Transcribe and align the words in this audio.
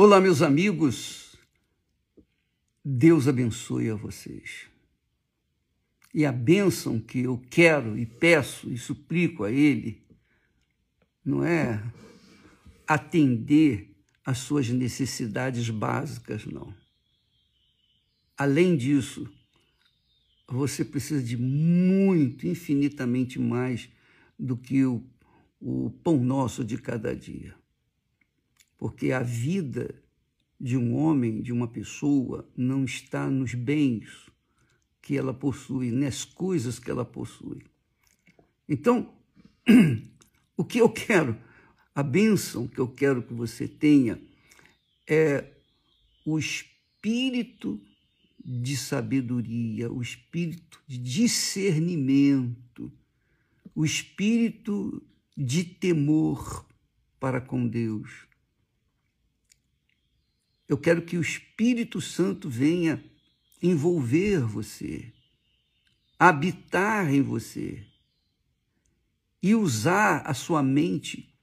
Olá, 0.00 0.20
meus 0.20 0.42
amigos. 0.42 1.34
Deus 2.84 3.26
abençoe 3.26 3.90
a 3.90 3.96
vocês. 3.96 4.68
E 6.14 6.24
a 6.24 6.30
bênção 6.30 7.00
que 7.00 7.22
eu 7.22 7.42
quero 7.50 7.98
e 7.98 8.06
peço 8.06 8.70
e 8.70 8.78
suplico 8.78 9.42
a 9.42 9.50
Ele 9.50 10.00
não 11.24 11.42
é 11.42 11.82
atender 12.86 13.92
às 14.24 14.38
suas 14.38 14.68
necessidades 14.68 15.68
básicas, 15.68 16.46
não. 16.46 16.72
Além 18.36 18.76
disso, 18.76 19.28
você 20.46 20.84
precisa 20.84 21.20
de 21.20 21.36
muito, 21.36 22.46
infinitamente 22.46 23.36
mais 23.36 23.88
do 24.38 24.56
que 24.56 24.84
o, 24.84 25.04
o 25.60 25.90
pão 26.04 26.22
nosso 26.22 26.64
de 26.64 26.78
cada 26.78 27.16
dia 27.16 27.57
porque 28.78 29.10
a 29.10 29.22
vida 29.22 30.00
de 30.58 30.76
um 30.76 30.94
homem, 30.96 31.42
de 31.42 31.52
uma 31.52 31.68
pessoa, 31.68 32.48
não 32.56 32.84
está 32.84 33.28
nos 33.28 33.54
bens 33.54 34.08
que 35.02 35.16
ela 35.16 35.34
possui, 35.34 35.90
nas 35.90 36.24
coisas 36.24 36.78
que 36.78 36.90
ela 36.90 37.04
possui. 37.04 37.62
Então, 38.68 39.12
o 40.56 40.64
que 40.64 40.78
eu 40.80 40.88
quero, 40.88 41.36
a 41.94 42.02
bênção 42.02 42.66
que 42.68 42.78
eu 42.78 42.88
quero 42.88 43.22
que 43.22 43.34
você 43.34 43.66
tenha 43.66 44.20
é 45.06 45.52
o 46.24 46.38
espírito 46.38 47.80
de 48.44 48.76
sabedoria, 48.76 49.90
o 49.90 50.00
espírito 50.00 50.80
de 50.86 50.98
discernimento, 50.98 52.92
o 53.74 53.84
espírito 53.84 55.02
de 55.36 55.64
temor 55.64 56.66
para 57.18 57.40
com 57.40 57.66
Deus 57.66 58.27
eu 60.68 60.76
quero 60.76 61.02
que 61.02 61.16
o 61.16 61.22
Espírito 61.22 62.00
Santo 62.00 62.48
venha 62.48 63.02
envolver 63.62 64.40
você, 64.40 65.10
habitar 66.18 67.12
em 67.12 67.22
você 67.22 67.84
e 69.42 69.54
usar 69.54 70.20
a 70.26 70.34
sua 70.34 70.62
mente, 70.62 71.34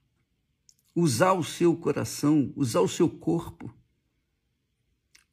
usar 0.94 1.34
o 1.34 1.44
seu 1.44 1.76
coração, 1.76 2.54
usar 2.56 2.82
o 2.82 2.88
seu 2.88 3.10
corpo, 3.10 3.74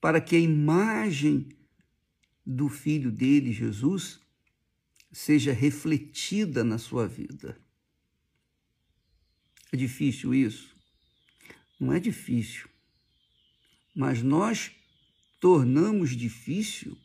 para 0.01 0.21
que 0.21 0.35
a 0.35 0.41
imagem 0.41 1.49
do 2.45 2.69
Filho 2.69 3.13
dele, 3.13 3.53
Jesus, 3.53 4.19
seja 5.13 5.53
refletida 5.53 6.65
na 6.65 6.79
sua 6.79 7.07
vida. 7.07 7.61
É 9.71 9.77
difícil 9.77 10.35
isso? 10.35 10.75
Não 11.79 11.93
é 11.93 12.01
difícil 12.01 12.72
mas 13.95 14.23
nós 14.23 14.71
tornamos 15.41 16.17
difícil 16.17 16.97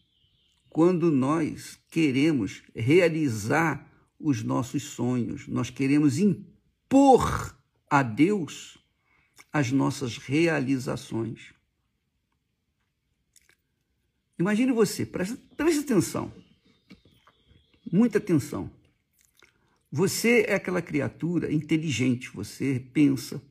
quando 0.69 1.11
nós 1.11 1.80
queremos 1.89 2.61
realizar 2.75 3.91
os 4.19 4.43
nossos 4.43 4.83
sonhos, 4.83 5.47
nós 5.47 5.69
queremos 5.69 6.17
impor 6.17 7.58
a 7.89 8.03
Deus 8.03 8.77
as 9.52 9.71
nossas 9.71 10.17
realizações. 10.17 11.53
Imagine 14.39 14.71
você, 14.71 15.05
preste, 15.05 15.39
atenção, 15.80 16.31
muita 17.91 18.19
atenção. 18.19 18.69
Você 19.91 20.45
é 20.47 20.53
aquela 20.55 20.81
criatura 20.81 21.52
inteligente, 21.52 22.30
você 22.30 22.80
pensa, 22.93 23.41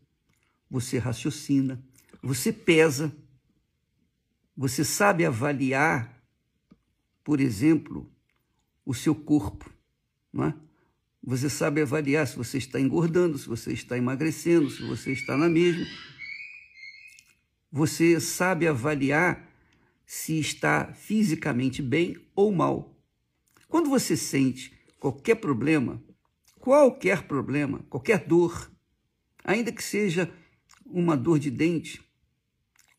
você 0.71 0.99
raciocina, 0.99 1.83
você 2.23 2.53
pesa, 2.53 3.13
você 4.57 4.83
sabe 4.85 5.27
avaliar, 5.27 6.23
por 7.23 7.41
exemplo, 7.41 8.11
o 8.85 8.95
seu 8.95 9.15
corpo, 9.15 9.71
não 10.33 10.45
é? 10.45 10.55
Você 11.23 11.51
sabe 11.51 11.83
avaliar 11.83 12.27
se 12.27 12.37
você 12.37 12.57
está 12.57 12.81
engordando, 12.81 13.37
se 13.37 13.49
você 13.49 13.73
está 13.73 13.99
emagrecendo, 13.99 14.71
se 14.71 14.83
você 14.83 15.13
está 15.13 15.37
na 15.37 15.49
mesma. 15.49 15.85
Você 17.71 18.21
sabe 18.21 18.67
avaliar 18.67 19.45
se 20.07 20.39
está 20.39 20.95
fisicamente 20.95 21.83
bem 21.83 22.17
ou 22.35 22.53
mal. 22.53 22.97
Quando 23.69 23.91
você 23.91 24.17
sente 24.17 24.73
qualquer 25.01 25.35
problema, 25.35 26.01
qualquer 26.61 27.25
problema, 27.25 27.85
qualquer 27.91 28.25
dor, 28.25 28.71
ainda 29.45 29.73
que 29.73 29.83
seja 29.83 30.33
uma 30.85 31.17
dor 31.17 31.41
de 31.41 31.51
dente 31.51 32.01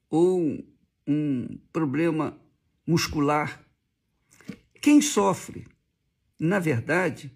ou 0.09 0.63
um 1.07 1.57
problema 1.72 2.38
muscular. 2.85 3.66
Quem 4.81 5.01
sofre, 5.01 5.68
na 6.40 6.59
verdade, 6.59 7.31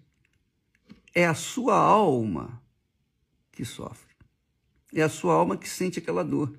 é 1.14 1.26
a 1.26 1.34
sua 1.34 1.76
alma 1.76 2.62
que 3.50 3.64
sofre. 3.64 4.14
É 4.94 5.02
a 5.02 5.08
sua 5.08 5.34
alma 5.34 5.56
que 5.56 5.68
sente 5.68 5.98
aquela 5.98 6.22
dor. 6.22 6.58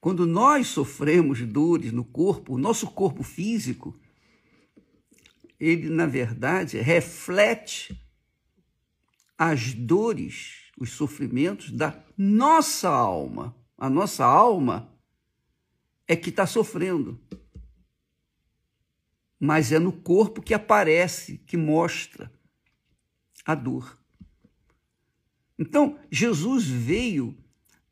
Quando 0.00 0.26
nós 0.26 0.68
sofremos 0.68 1.40
dores 1.42 1.92
no 1.92 2.04
corpo, 2.04 2.54
o 2.54 2.58
nosso 2.58 2.88
corpo 2.90 3.22
físico, 3.22 3.98
ele, 5.58 5.88
na 5.88 6.06
verdade, 6.06 6.78
reflete 6.78 8.00
as 9.38 9.72
dores, 9.74 10.70
os 10.78 10.90
sofrimentos 10.90 11.70
da 11.70 12.04
nossa 12.16 12.88
alma. 12.88 13.56
A 13.78 13.88
nossa 13.88 14.24
alma 14.24 14.91
é 16.06 16.16
que 16.16 16.30
está 16.30 16.46
sofrendo. 16.46 17.20
Mas 19.38 19.72
é 19.72 19.78
no 19.78 19.92
corpo 19.92 20.40
que 20.40 20.54
aparece, 20.54 21.38
que 21.38 21.56
mostra 21.56 22.32
a 23.44 23.54
dor. 23.54 23.98
Então, 25.58 25.98
Jesus 26.10 26.66
veio 26.66 27.36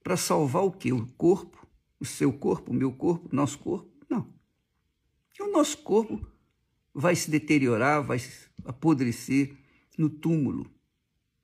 para 0.02 0.16
salvar 0.16 0.64
o 0.64 0.72
quê? 0.72 0.92
O 0.92 1.06
corpo, 1.12 1.66
o 1.98 2.04
seu 2.04 2.32
corpo, 2.32 2.72
o 2.72 2.74
meu 2.74 2.92
corpo, 2.92 3.28
o 3.30 3.36
nosso 3.36 3.58
corpo? 3.58 3.90
Não. 4.08 4.32
O 5.40 5.52
nosso 5.52 5.78
corpo 5.78 6.26
vai 6.92 7.14
se 7.14 7.30
deteriorar, 7.30 8.02
vai 8.02 8.18
apodrecer 8.64 9.56
no 9.96 10.08
túmulo, 10.08 10.70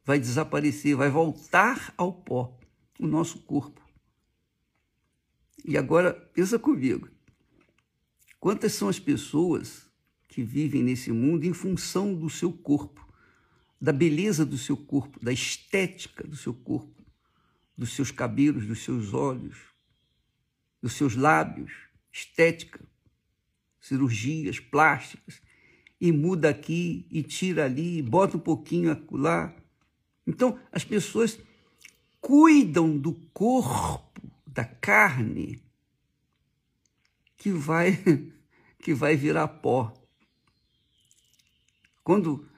vai 0.05 0.19
desaparecer, 0.19 0.97
vai 0.97 1.10
voltar 1.10 1.94
ao 1.97 2.12
pó, 2.12 2.59
o 2.99 3.06
nosso 3.06 3.41
corpo. 3.41 3.85
E 5.69 5.77
agora, 5.77 6.12
pensa 6.32 6.60
comigo. 6.60 7.09
Quantas 8.38 8.72
são 8.75 8.88
as 8.88 9.00
pessoas 9.00 9.91
que 10.28 10.41
vivem 10.41 10.81
nesse 10.81 11.10
mundo 11.10 11.44
em 11.44 11.53
função 11.53 12.15
do 12.15 12.31
seu 12.31 12.53
corpo, 12.53 13.04
da 13.81 13.93
beleza 13.93 14.47
do 14.47 14.56
seu 14.56 14.76
corpo, 14.76 15.19
da 15.21 15.32
estética 15.32 16.22
do 16.22 16.37
seu 16.37 16.55
corpo, 16.55 17.05
dos 17.76 17.91
seus 17.97 18.12
cabelos, 18.12 18.65
dos 18.65 18.84
seus 18.84 19.12
olhos, 19.12 19.59
dos 20.81 20.93
seus 20.93 21.16
lábios, 21.16 21.72
estética, 22.12 22.81
cirurgias 23.81 24.60
plásticas, 24.60 25.43
e 26.00 26.12
muda 26.12 26.49
aqui 26.49 27.09
e 27.10 27.25
tira 27.25 27.65
ali, 27.65 28.03
bota 28.03 28.37
um 28.37 28.41
pouquinho 28.41 29.05
lá. 29.10 29.53
Então, 30.25 30.60
as 30.71 30.84
pessoas 30.84 31.41
cuidam 32.21 32.97
do 32.97 33.12
corpo 33.32 34.06
da 34.56 34.65
carne 34.65 35.62
que 37.37 37.50
vai 37.50 38.03
que 38.83 38.94
vai 38.94 39.15
virar 39.15 39.47
pó. 39.49 39.93
Quando 42.03 42.49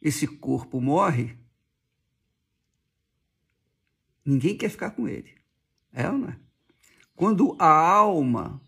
esse 0.00 0.26
corpo 0.26 0.80
morre, 0.80 1.36
ninguém 4.24 4.56
quer 4.56 4.68
ficar 4.68 4.92
com 4.92 5.08
ele. 5.08 5.34
É 5.92 6.08
ou 6.08 6.18
não 6.18 6.28
é? 6.28 6.38
Quando 7.16 7.56
a 7.58 7.68
alma 7.68 8.62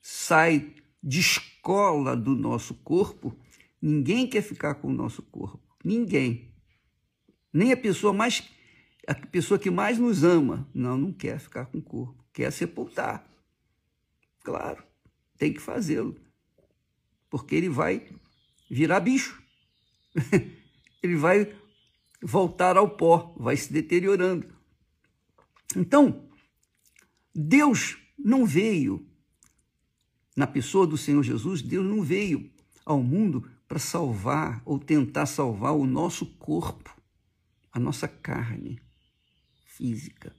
sai, 0.00 0.74
descola 1.02 2.16
do 2.16 2.36
nosso 2.36 2.74
corpo, 2.74 3.36
ninguém 3.82 4.28
quer 4.28 4.42
ficar 4.42 4.76
com 4.76 4.88
o 4.88 4.92
nosso 4.92 5.22
corpo. 5.22 5.76
Ninguém. 5.84 6.54
Nem 7.52 7.72
a 7.72 7.76
pessoa 7.76 8.12
mais 8.12 8.48
a 9.06 9.14
pessoa 9.14 9.58
que 9.58 9.70
mais 9.70 9.98
nos 9.98 10.22
ama, 10.22 10.68
não, 10.72 10.96
não 10.96 11.12
quer 11.12 11.40
ficar 11.40 11.66
com 11.66 11.78
o 11.78 11.82
corpo, 11.82 12.19
quer 12.32 12.52
sepultar. 12.52 13.26
Claro, 14.42 14.82
tem 15.36 15.52
que 15.52 15.60
fazê-lo, 15.60 16.16
porque 17.28 17.54
ele 17.54 17.68
vai 17.68 18.08
virar 18.70 19.00
bicho. 19.00 19.42
ele 21.02 21.16
vai 21.16 21.54
voltar 22.22 22.76
ao 22.76 22.90
pó, 22.90 23.34
vai 23.36 23.56
se 23.56 23.72
deteriorando. 23.72 24.52
Então, 25.76 26.28
Deus 27.34 27.96
não 28.18 28.44
veio, 28.44 29.06
na 30.36 30.46
pessoa 30.46 30.86
do 30.86 30.96
Senhor 30.96 31.22
Jesus, 31.22 31.62
Deus 31.62 31.86
não 31.86 32.02
veio 32.02 32.50
ao 32.84 33.02
mundo 33.02 33.48
para 33.68 33.78
salvar 33.78 34.62
ou 34.64 34.78
tentar 34.78 35.26
salvar 35.26 35.72
o 35.72 35.86
nosso 35.86 36.26
corpo, 36.26 36.94
a 37.72 37.78
nossa 37.78 38.08
carne 38.08 38.80
física. 39.64 40.34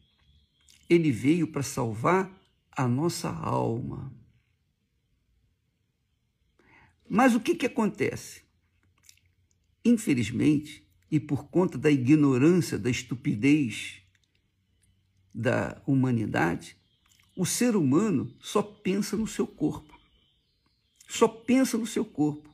Ele 0.93 1.09
veio 1.09 1.47
para 1.47 1.63
salvar 1.63 2.29
a 2.69 2.85
nossa 2.85 3.29
alma. 3.29 4.13
Mas 7.09 7.33
o 7.33 7.39
que, 7.39 7.55
que 7.55 7.65
acontece? 7.65 8.41
Infelizmente, 9.85 10.85
e 11.09 11.17
por 11.17 11.45
conta 11.45 11.77
da 11.77 11.89
ignorância, 11.89 12.77
da 12.77 12.89
estupidez 12.89 14.01
da 15.33 15.81
humanidade, 15.87 16.75
o 17.37 17.45
ser 17.45 17.77
humano 17.77 18.35
só 18.41 18.61
pensa 18.61 19.15
no 19.15 19.25
seu 19.25 19.47
corpo. 19.47 19.97
Só 21.07 21.25
pensa 21.25 21.77
no 21.77 21.87
seu 21.87 22.03
corpo. 22.03 22.53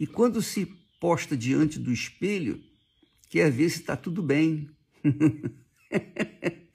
E 0.00 0.06
quando 0.06 0.40
se 0.40 0.64
posta 0.98 1.36
diante 1.36 1.78
do 1.78 1.92
espelho, 1.92 2.64
quer 3.28 3.50
ver 3.50 3.68
se 3.68 3.80
está 3.80 3.94
tudo 3.94 4.22
bem. 4.22 4.70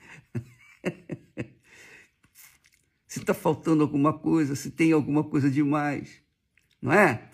se 3.08 3.19
está 3.19 3.34
faltando 3.34 3.84
alguma 3.84 4.18
coisa, 4.18 4.56
se 4.56 4.72
tem 4.72 4.92
alguma 4.92 5.24
coisa 5.24 5.50
demais, 5.50 6.22
não 6.81 6.92
é? 6.94 7.30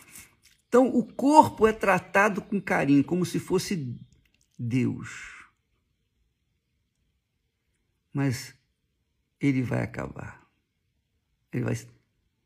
Então, 0.67 0.87
o 0.87 1.05
corpo 1.05 1.65
é 1.65 1.73
tratado 1.73 2.41
com 2.41 2.59
carinho, 2.59 3.03
como 3.03 3.25
se 3.25 3.39
fosse 3.39 3.97
Deus. 4.59 5.33
Mas 8.11 8.53
ele 9.39 9.61
vai 9.61 9.83
acabar. 9.83 10.45
Ele 11.51 11.63
vai 11.63 11.75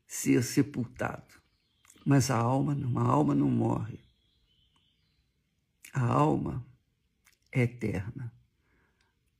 ser 0.06 0.42
sepultado. 0.42 1.40
Mas 2.04 2.30
a 2.30 2.36
alma 2.36 2.74
não, 2.74 2.98
alma 3.00 3.34
não 3.34 3.50
morre. 3.50 3.98
A 5.92 6.04
alma 6.04 6.64
é 7.50 7.62
eterna. 7.62 8.32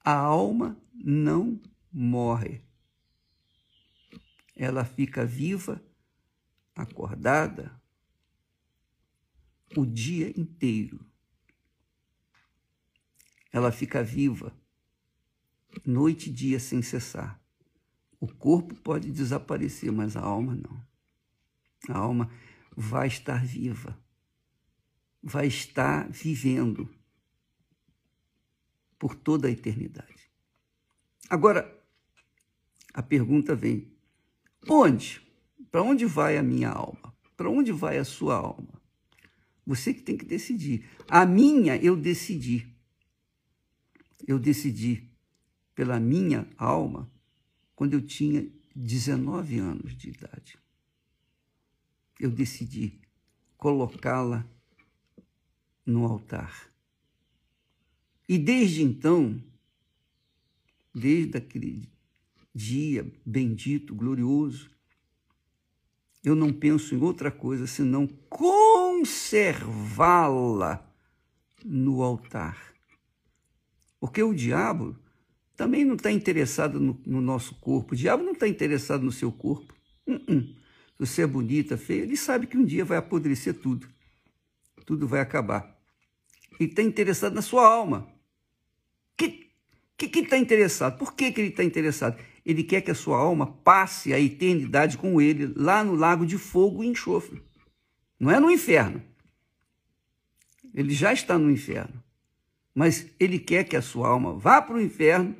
A 0.04 0.14
alma 0.14 0.76
não 0.92 1.60
morre. 1.92 2.60
Ela 4.56 4.84
fica 4.84 5.24
viva, 5.24 5.80
acordada, 6.74 7.80
o 9.76 9.86
dia 9.86 10.32
inteiro. 10.36 11.06
Ela 13.52 13.70
fica 13.70 14.02
viva, 14.02 14.52
noite 15.86 16.30
e 16.30 16.32
dia 16.32 16.58
sem 16.58 16.82
cessar. 16.82 17.40
O 18.18 18.26
corpo 18.26 18.74
pode 18.74 19.12
desaparecer, 19.12 19.92
mas 19.92 20.16
a 20.16 20.20
alma 20.20 20.56
não. 20.56 20.84
A 21.88 21.98
alma 21.98 22.28
vai 22.76 23.06
estar 23.06 23.44
viva, 23.44 23.96
vai 25.22 25.46
estar 25.46 26.10
vivendo 26.10 26.92
por 29.02 29.16
toda 29.16 29.48
a 29.48 29.50
eternidade. 29.50 30.30
Agora, 31.28 31.76
a 32.94 33.02
pergunta 33.02 33.52
vem: 33.52 33.90
onde? 34.68 35.20
Para 35.72 35.82
onde 35.82 36.06
vai 36.06 36.38
a 36.38 36.42
minha 36.42 36.70
alma? 36.70 37.12
Para 37.36 37.50
onde 37.50 37.72
vai 37.72 37.98
a 37.98 38.04
sua 38.04 38.36
alma? 38.36 38.80
Você 39.66 39.92
que 39.92 40.02
tem 40.02 40.16
que 40.16 40.24
decidir. 40.24 40.88
A 41.08 41.26
minha 41.26 41.76
eu 41.78 41.96
decidi. 41.96 42.72
Eu 44.24 44.38
decidi 44.38 45.10
pela 45.74 45.98
minha 45.98 46.48
alma 46.56 47.10
quando 47.74 47.94
eu 47.94 48.02
tinha 48.02 48.48
19 48.76 49.58
anos 49.58 49.96
de 49.96 50.10
idade. 50.10 50.56
Eu 52.20 52.30
decidi 52.30 53.00
colocá-la 53.56 54.46
no 55.84 56.04
altar. 56.04 56.71
E 58.32 58.38
desde 58.38 58.82
então, 58.82 59.38
desde 60.94 61.36
aquele 61.36 61.86
dia 62.54 63.06
bendito, 63.26 63.94
glorioso, 63.94 64.70
eu 66.24 66.34
não 66.34 66.50
penso 66.50 66.94
em 66.94 66.98
outra 67.02 67.30
coisa 67.30 67.66
senão 67.66 68.06
conservá-la 68.30 69.62
no 71.62 72.02
altar. 72.02 72.72
Porque 74.00 74.22
o 74.22 74.32
diabo 74.32 74.96
também 75.54 75.84
não 75.84 75.96
está 75.96 76.10
interessado 76.10 76.80
no, 76.80 76.98
no, 77.04 77.20
nosso 77.20 77.54
corpo. 77.56 77.92
O 77.92 77.96
diabo 77.96 78.22
não 78.22 78.32
está 78.32 78.48
interessado 78.48 79.02
no 79.02 79.12
seu 79.12 79.30
corpo. 79.30 79.74
Uh 80.06 80.14
-uh. 80.14 80.56
Se 80.96 80.98
você 80.98 81.20
é 81.20 81.26
bonita, 81.26 81.76
feia, 81.76 82.00
ele 82.00 82.16
sabe 82.16 82.46
que 82.46 82.56
um 82.56 82.64
dia 82.64 82.82
vai 82.82 82.96
apodrecer 82.96 83.60
tudo. 83.60 83.86
Tudo 84.86 85.06
vai 85.06 85.20
acabar. 85.20 85.78
Ele 86.58 86.70
está 86.70 86.80
interessado 86.80 87.34
na 87.34 87.42
sua 87.42 87.70
alma. 87.70 88.10
Que, 90.02 90.08
que 90.08 90.18
ele 90.18 90.26
está 90.26 90.36
interessado? 90.36 90.98
Por 90.98 91.14
que, 91.14 91.30
que 91.30 91.40
ele 91.40 91.50
está 91.50 91.62
interessado? 91.62 92.18
Ele 92.44 92.64
quer 92.64 92.80
que 92.80 92.90
a 92.90 92.94
sua 92.94 93.18
alma 93.18 93.46
passe 93.46 94.12
a 94.12 94.18
eternidade 94.18 94.98
com 94.98 95.20
ele 95.20 95.52
lá 95.54 95.84
no 95.84 95.94
lago 95.94 96.26
de 96.26 96.36
fogo 96.36 96.82
e 96.82 96.88
enxofre. 96.88 97.40
Não 98.18 98.28
é 98.28 98.40
no 98.40 98.50
inferno. 98.50 99.00
Ele 100.74 100.92
já 100.92 101.12
está 101.12 101.38
no 101.38 101.48
inferno. 101.48 102.02
Mas 102.74 103.06
ele 103.20 103.38
quer 103.38 103.62
que 103.62 103.76
a 103.76 103.82
sua 103.82 104.08
alma 104.08 104.34
vá 104.36 104.60
para 104.60 104.74
o 104.74 104.80
inferno 104.80 105.36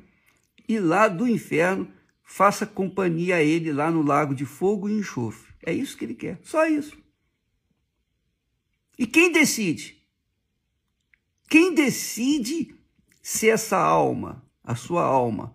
e 0.65 0.79
lá 0.79 1.09
do 1.09 1.27
inferno 1.27 1.91
faça 2.23 2.65
companhia 2.65 3.35
a 3.35 3.43
ele 3.43 3.73
lá 3.73 3.91
no 3.91 4.01
lago 4.01 4.33
de 4.33 4.45
fogo 4.45 4.87
e 4.87 4.93
enxofre. 4.93 5.53
É 5.65 5.73
isso 5.73 5.97
que 5.97 6.05
ele 6.05 6.15
quer, 6.15 6.39
só 6.41 6.65
isso. 6.67 6.97
E 8.97 9.05
quem 9.05 9.29
decide? 9.29 10.01
Quem 11.49 11.73
decide 11.73 12.73
se 13.21 13.49
essa 13.49 13.77
alma, 13.77 14.43
a 14.63 14.75
sua 14.75 15.03
alma, 15.03 15.53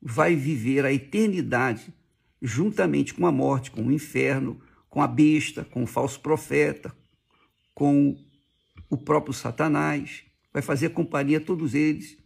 vai 0.00 0.34
viver 0.34 0.84
a 0.84 0.92
eternidade 0.92 1.92
juntamente 2.40 3.12
com 3.12 3.26
a 3.26 3.32
morte, 3.32 3.70
com 3.70 3.82
o 3.82 3.92
inferno, 3.92 4.60
com 4.88 5.02
a 5.02 5.06
besta, 5.06 5.64
com 5.64 5.82
o 5.82 5.86
falso 5.86 6.20
profeta, 6.20 6.94
com 7.74 8.16
o 8.88 8.96
próprio 8.96 9.34
Satanás, 9.34 10.22
vai 10.52 10.62
fazer 10.62 10.90
companhia 10.90 11.38
a 11.38 11.40
todos 11.40 11.74
eles. 11.74 12.16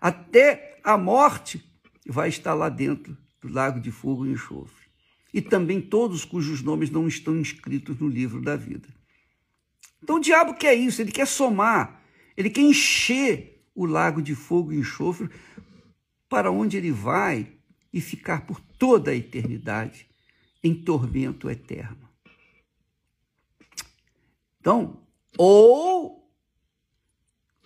Até 0.00 0.78
a 0.82 0.98
morte 0.98 1.64
vai 2.06 2.28
estar 2.28 2.54
lá 2.54 2.68
dentro 2.68 3.16
do 3.40 3.48
lago 3.48 3.80
de 3.80 3.90
fogo 3.90 4.26
e 4.26 4.32
enxofre. 4.32 4.86
E 5.32 5.40
também 5.40 5.80
todos 5.80 6.24
cujos 6.24 6.60
nomes 6.60 6.90
não 6.90 7.08
estão 7.08 7.38
inscritos 7.38 7.98
no 7.98 8.08
livro 8.08 8.42
da 8.42 8.56
vida. 8.56 8.88
Então 10.02 10.16
o 10.16 10.20
diabo 10.20 10.54
quer 10.54 10.74
isso, 10.74 11.00
ele 11.00 11.12
quer 11.12 11.26
somar, 11.26 12.02
ele 12.36 12.50
quer 12.50 12.62
encher 12.62 13.51
o 13.74 13.86
lago 13.86 14.20
de 14.20 14.34
fogo 14.34 14.72
e 14.72 14.78
enxofre 14.78 15.30
para 16.28 16.50
onde 16.50 16.76
ele 16.76 16.90
vai 16.90 17.52
e 17.92 18.00
ficar 18.00 18.46
por 18.46 18.60
toda 18.60 19.10
a 19.10 19.14
eternidade 19.14 20.06
em 20.62 20.74
tormento 20.74 21.50
eterno. 21.50 22.08
Então, 24.60 25.02
ou 25.36 26.30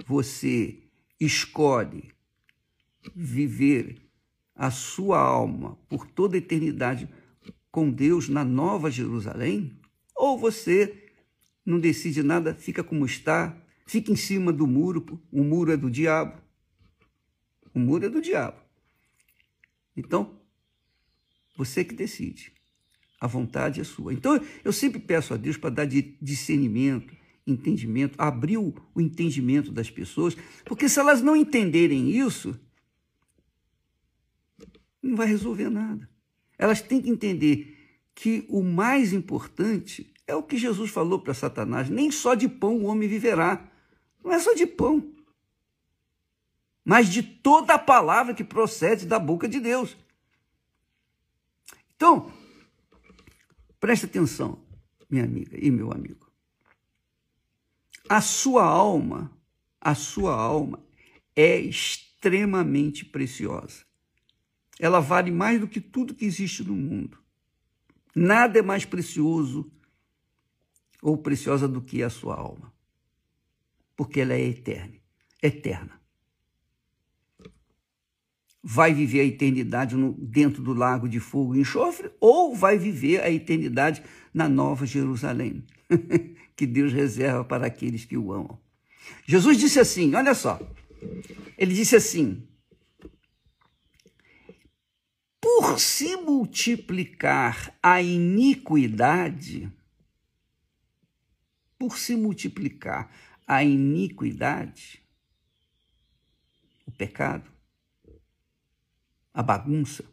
você 0.07 0.83
escolhe 1.21 2.13
viver 3.15 4.03
a 4.55 4.71
sua 4.71 5.19
alma 5.19 5.79
por 5.89 6.07
toda 6.07 6.37
a 6.37 6.39
eternidade 6.39 7.09
com 7.71 7.91
Deus 7.91 8.29
na 8.29 8.45
Nova 8.45 8.91
Jerusalém, 8.91 9.79
ou 10.15 10.39
você 10.39 11.11
não 11.65 11.79
decide 11.79 12.23
nada, 12.23 12.55
fica 12.55 12.83
como 12.83 13.05
está, 13.05 13.55
fica 13.87 14.13
em 14.13 14.17
cima 14.17 14.53
do 14.53 14.67
muro, 14.67 15.21
o 15.33 15.43
muro 15.43 15.73
é 15.73 15.77
do 15.77 15.91
diabo, 15.91 16.43
o 17.73 17.79
muro 17.79 18.05
é 18.05 18.09
do 18.09 18.21
diabo. 18.21 18.61
Então, 19.97 20.39
você 21.57 21.85
que 21.85 21.95
decide. 21.95 22.53
A 23.19 23.27
vontade 23.27 23.81
é 23.81 23.85
sua. 23.85 24.13
Então, 24.13 24.39
eu 24.63 24.73
sempre 24.73 25.01
peço 25.01 25.33
a 25.33 25.39
Deus 25.39 25.57
para 25.57 25.71
dar 25.71 25.87
discernimento, 25.87 27.17
entendimento, 27.47 28.15
abrir 28.19 28.59
o, 28.59 28.75
entendimento 28.97 29.73
das 29.73 29.89
pessoas, 29.89 30.37
porque 30.65 30.89
se 30.89 30.99
elas 31.01 31.23
não 31.23 31.35
entenderem 31.35 32.11
isso, 32.11 32.59
não 35.03 35.17
vai 35.17 35.27
resolver 35.27 35.71
nada. 35.71 36.11
Elas 36.59 36.83
têm 36.83 37.01
que 37.01 37.09
entender 37.09 37.75
que 38.15 38.45
o 38.49 38.63
mais 38.63 39.13
importante 39.13 40.13
é 40.27 40.35
o 40.35 40.43
que 40.43 40.57
Jesus 40.57 40.91
falou 40.91 41.21
para 41.21 41.33
Satanás: 41.33 41.89
nem 41.89 42.11
só 42.11 42.35
de 42.35 42.49
pão 42.49 42.77
o 42.77 42.87
homem 42.87 43.09
viverá. 43.09 43.73
Não 44.27 44.35
é 44.35 44.39
só 44.39 44.53
de 44.53 44.67
pão 44.67 45.17
mas 46.87 47.09
de 47.09 47.21
toda 47.21 47.75
a 47.75 47.79
palavra 47.81 48.33
que 48.33 48.45
procede 48.45 49.07
da 49.07 49.19
boca 49.19 49.49
de 49.49 49.59
Deus. 49.59 49.97
Então, 51.97 52.33
preste 53.81 54.07
atenção, 54.07 54.65
minha 55.11 55.25
amiga 55.25 55.59
e 55.61 55.69
meu 55.69 55.91
amigo. 55.91 56.31
A 58.09 58.21
sua 58.21 58.65
alma, 58.65 59.37
a 59.81 59.97
sua 59.97 60.33
alma 60.33 60.79
é 61.35 61.59
extremamente 61.59 63.05
preciosa. 63.05 63.85
Ela 64.79 65.01
vale 65.01 65.33
mais 65.33 65.59
do 65.59 65.67
que 65.67 65.81
tudo 65.81 66.15
que 66.15 66.25
existe 66.25 66.63
no 66.63 66.77
mundo. 66.77 67.19
Nada 68.15 68.61
é 68.61 68.63
mais 68.63 68.85
precioso 68.85 69.69
ou 71.03 71.19
preciosa 71.19 71.67
do 71.67 71.83
que 71.83 72.01
a 72.01 72.09
sua 72.09 72.37
alma, 72.37 72.73
porque 73.97 74.21
ela 74.21 74.35
é 74.35 74.43
eterna, 74.43 74.95
eterna. 75.43 76.01
vai 78.69 78.93
viver 78.93 79.21
a 79.21 79.25
eternidade 79.25 79.95
no, 79.95 80.13
dentro 80.13 80.61
do 80.61 80.73
lago 80.73 81.09
de 81.09 81.21
fogo 81.21 81.55
e 81.55 81.61
enxofre, 81.61 82.11
ou 82.21 82.53
vai 82.55 82.77
viver 82.77 83.23
a 83.23 83.31
eternidade 83.31 84.03
na 84.35 84.49
Nova 84.49 84.85
Jerusalém, 84.85 85.65
que 86.57 86.67
Deus 86.67 86.93
reserva 86.93 87.45
para 87.45 87.67
aqueles 87.67 88.05
que 88.05 88.17
o 88.17 88.33
amam. 88.33 88.59
Jesus 89.25 89.57
disse 89.57 89.79
assim: 89.79 90.15
olha 90.15 90.35
só, 90.35 90.61
ele 91.57 91.75
disse 91.75 91.95
assim: 91.95 92.43
por 95.41 95.79
se 95.79 96.17
multiplicar 96.17 97.73
a 97.81 98.03
iniquidade, 98.03 99.73
por 101.79 101.97
se 101.97 102.17
multiplicar 102.17 103.11
a 103.47 103.63
iniquidade, 103.63 105.03
o 106.85 106.91
pecado, 106.91 107.51
a 109.33 109.43
bagunça, 109.43 110.05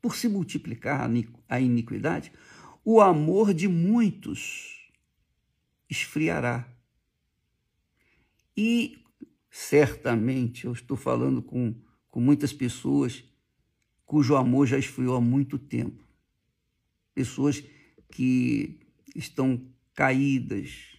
por 0.00 0.14
se 0.14 0.28
multiplicar 0.28 1.08
a 1.48 1.60
iniquidade, 1.60 2.32
o 2.84 3.00
amor 3.00 3.54
de 3.54 3.68
muitos 3.68 4.90
esfriará. 5.88 6.68
E 8.56 9.04
certamente 9.50 10.64
eu 10.64 10.72
estou 10.72 10.96
falando 10.96 11.42
com, 11.42 11.74
com 12.10 12.20
muitas 12.20 12.52
pessoas 12.52 13.24
cujo 14.04 14.36
amor 14.36 14.66
já 14.66 14.78
esfriou 14.78 15.16
há 15.16 15.20
muito 15.20 15.58
tempo. 15.58 16.02
Pessoas 17.14 17.62
que 18.10 18.80
estão 19.14 19.70
caídas, 19.94 20.97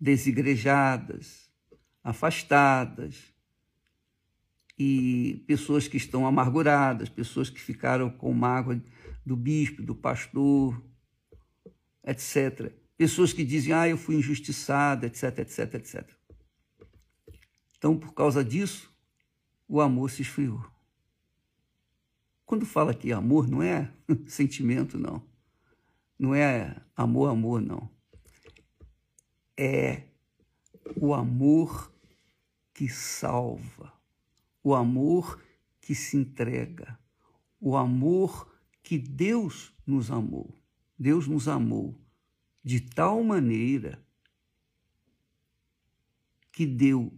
desigrejadas, 0.00 1.50
afastadas, 2.02 3.32
e 4.78 5.42
pessoas 5.46 5.88
que 5.88 5.96
estão 5.96 6.26
amarguradas, 6.26 7.08
pessoas 7.08 7.50
que 7.50 7.60
ficaram 7.60 8.08
com 8.08 8.32
mágoa 8.32 8.80
do 9.26 9.36
bispo, 9.36 9.82
do 9.82 9.94
pastor, 9.94 10.80
etc. 12.06 12.72
Pessoas 12.96 13.32
que 13.32 13.44
dizem, 13.44 13.72
ah, 13.72 13.88
eu 13.88 13.98
fui 13.98 14.16
injustiçada, 14.16 15.06
etc, 15.06 15.38
etc, 15.38 15.74
etc. 15.74 16.10
Então, 17.76 17.96
por 17.98 18.14
causa 18.14 18.44
disso, 18.44 18.92
o 19.66 19.80
amor 19.80 20.10
se 20.10 20.22
esfriou. 20.22 20.64
Quando 22.46 22.64
fala 22.64 22.94
que 22.94 23.12
amor, 23.12 23.48
não 23.48 23.62
é 23.62 23.92
sentimento, 24.26 24.96
não. 24.96 25.22
Não 26.18 26.34
é 26.34 26.80
amor, 26.96 27.30
amor, 27.30 27.60
não. 27.60 27.90
É 29.58 30.04
o 30.96 31.12
amor 31.12 31.92
que 32.72 32.88
salva 32.88 33.98
o 34.68 34.74
amor 34.74 35.42
que 35.80 35.94
se 35.94 36.16
entrega, 36.16 36.98
o 37.58 37.74
amor 37.74 38.54
que 38.82 38.98
Deus 38.98 39.74
nos 39.86 40.10
amou. 40.10 40.54
Deus 40.98 41.26
nos 41.26 41.48
amou 41.48 41.98
de 42.62 42.80
tal 42.80 43.22
maneira 43.22 44.04
que 46.52 46.66
deu 46.66 47.12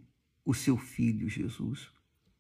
o 0.45 0.55
seu 0.55 0.77
Filho 0.77 1.29
Jesus 1.29 1.91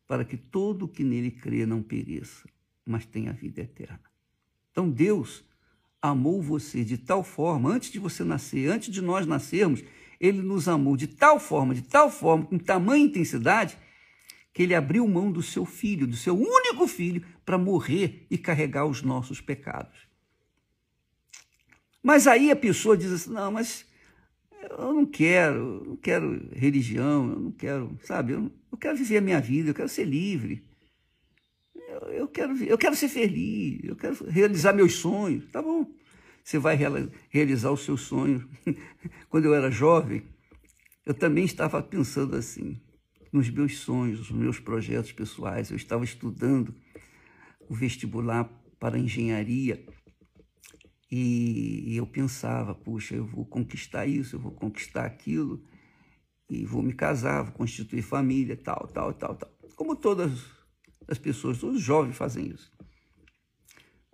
para 0.06 0.24
que 0.24 0.36
todo 0.36 0.84
o 0.84 0.88
que 0.88 1.02
nele 1.02 1.30
crê 1.30 1.66
não 1.66 1.82
pereça, 1.82 2.48
mas 2.84 3.04
tenha 3.06 3.32
vida 3.32 3.62
eterna. 3.62 4.10
Então 4.70 4.88
Deus 4.88 5.44
amou 6.02 6.40
você 6.40 6.84
de 6.84 6.96
tal 6.96 7.22
forma, 7.22 7.70
antes 7.70 7.90
de 7.90 7.98
você 7.98 8.24
nascer, 8.24 8.70
antes 8.70 8.90
de 8.90 9.00
nós 9.00 9.26
nascermos, 9.26 9.82
ele 10.18 10.42
nos 10.42 10.68
amou 10.68 10.96
de 10.96 11.06
tal 11.06 11.38
forma, 11.38 11.74
de 11.74 11.82
tal 11.82 12.10
forma, 12.10 12.44
com 12.44 12.58
tamanha 12.58 13.04
intensidade, 13.04 13.76
que 14.52 14.62
ele 14.62 14.74
abriu 14.74 15.06
mão 15.06 15.30
do 15.30 15.42
seu 15.42 15.64
filho, 15.64 16.06
do 16.06 16.16
seu 16.16 16.34
único 16.34 16.86
filho, 16.86 17.24
para 17.44 17.56
morrer 17.56 18.26
e 18.30 18.36
carregar 18.36 18.86
os 18.86 19.02
nossos 19.02 19.40
pecados. 19.40 20.08
Mas 22.02 22.26
aí 22.26 22.50
a 22.50 22.56
pessoa 22.56 22.96
diz 22.96 23.12
assim: 23.12 23.30
não, 23.30 23.52
mas 23.52 23.86
eu 24.78 24.92
não 24.92 25.06
quero, 25.06 25.84
não 25.86 25.96
quero 25.96 26.50
religião, 26.52 27.30
eu 27.30 27.40
não 27.40 27.52
quero, 27.52 27.98
sabe, 28.02 28.32
eu, 28.32 28.50
eu 28.72 28.78
quero 28.78 28.96
viver 28.96 29.18
a 29.18 29.22
minha 29.22 29.40
vida, 29.40 29.70
eu 29.70 29.74
quero 29.74 29.88
ser 29.88 30.04
livre. 30.04 30.64
Eu, 32.08 32.28
quero, 32.28 32.56
eu 32.64 32.78
quero 32.78 32.96
ser 32.96 33.08
feliz, 33.08 33.80
eu 33.84 33.96
quero 33.96 34.24
realizar 34.28 34.72
meus 34.72 34.94
sonhos. 34.94 35.44
Tá 35.50 35.60
bom, 35.60 35.86
você 36.42 36.58
vai 36.58 36.78
realizar 37.28 37.70
os 37.70 37.84
seus 37.84 38.02
sonhos. 38.02 38.44
Quando 39.28 39.44
eu 39.44 39.54
era 39.54 39.70
jovem, 39.70 40.22
eu 41.04 41.14
também 41.14 41.44
estava 41.44 41.82
pensando 41.82 42.36
assim: 42.36 42.80
nos 43.32 43.50
meus 43.50 43.78
sonhos, 43.78 44.18
nos 44.18 44.30
meus 44.30 44.58
projetos 44.58 45.12
pessoais. 45.12 45.70
Eu 45.70 45.76
estava 45.76 46.04
estudando 46.04 46.74
o 47.68 47.74
vestibular 47.74 48.44
para 48.78 48.98
engenharia 48.98 49.84
e 51.10 51.96
eu 51.96 52.06
pensava, 52.06 52.74
puxa, 52.74 53.16
eu 53.16 53.26
vou 53.26 53.44
conquistar 53.44 54.06
isso, 54.06 54.36
eu 54.36 54.40
vou 54.40 54.52
conquistar 54.52 55.04
aquilo 55.04 55.60
e 56.48 56.64
vou 56.64 56.82
me 56.82 56.92
casar, 56.92 57.42
vou 57.42 57.52
constituir 57.52 58.02
família, 58.02 58.56
tal, 58.56 58.86
tal, 58.86 59.12
tal, 59.12 59.34
tal. 59.34 59.50
Como 59.74 59.96
todas 59.96 60.59
as 61.08 61.18
pessoas, 61.18 61.58
todos 61.58 61.76
os 61.76 61.82
jovens 61.82 62.16
fazem 62.16 62.48
isso. 62.48 62.72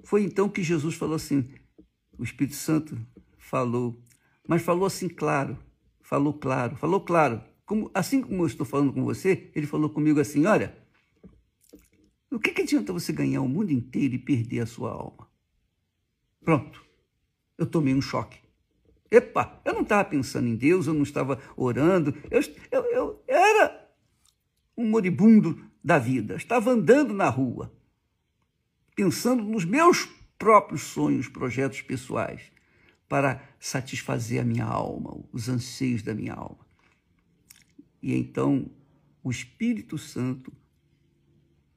Foi 0.05 0.23
então 0.23 0.49
que 0.49 0.63
Jesus 0.63 0.95
falou 0.95 1.17
assim, 1.17 1.49
o 2.19 2.25
Espírito 2.25 2.57
Santo 2.57 2.99
falou, 3.39 4.03
mas 4.49 4.63
falou 4.63 4.87
assim 4.87 5.09
claro, 5.09 5.59
falou 6.01 6.35
claro, 6.35 6.77
falou 6.77 7.01
claro. 7.01 7.43
Como, 7.65 7.91
assim 7.93 8.23
como 8.23 8.43
eu 8.43 8.47
estou 8.47 8.65
falando 8.65 8.93
com 8.93 9.05
você, 9.05 9.51
ele 9.55 9.67
falou 9.67 9.91
comigo 9.91 10.21
assim: 10.21 10.47
olha, 10.47 10.77
o 12.31 12.39
que, 12.39 12.53
que 12.53 12.63
adianta 12.63 12.93
você 12.93 13.13
ganhar 13.13 13.41
o 13.41 13.49
mundo 13.49 13.73
inteiro 13.73 14.15
e 14.15 14.19
perder 14.19 14.61
a 14.61 14.67
sua 14.67 14.93
alma? 14.93 15.29
Pronto, 16.45 16.85
eu 17.59 17.67
tomei 17.67 17.93
um 17.93 18.01
choque. 18.01 18.39
Epa, 19.11 19.61
eu 19.65 19.75
não 19.75 19.83
estava 19.83 20.09
pensando 20.09 20.49
em 20.49 20.57
Deus, 20.57 20.87
eu 20.87 20.95
não 20.95 21.03
estava 21.03 21.41
orando, 21.57 22.15
eu, 22.31 22.41
eu, 22.71 22.85
eu 22.93 23.25
era 23.27 23.91
um 24.77 24.89
moribundo 24.89 25.65
da 25.87 26.01
vida, 26.01 26.35
estava 26.35 26.73
andando 26.73 27.15
na 27.15 27.29
rua, 27.29 27.73
pensando 28.97 29.45
nos 29.45 29.65
meus 29.65 30.05
próprios 30.37 30.83
sonhos, 30.83 31.29
projetos 31.29 31.81
pessoais, 31.81 32.51
para 33.09 33.41
satisfazer 33.61 34.43
a 34.43 34.45
minha 34.45 34.65
alma, 34.65 35.17
os 35.33 35.49
anseios 35.49 36.03
da 36.03 36.13
minha 36.13 36.35
alma. 36.35 36.67
E 38.03 38.17
então 38.17 38.69
o 39.23 39.31
Espírito 39.31 39.97
Santo 39.97 40.53